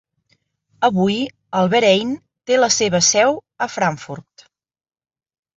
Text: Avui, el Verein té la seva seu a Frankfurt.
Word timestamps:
Avui, 0.87 1.17
el 1.59 1.69
Verein 1.75 2.15
té 2.51 2.59
la 2.63 2.71
seva 2.79 3.03
seu 3.11 3.39
a 3.67 3.71
Frankfurt. 3.75 4.49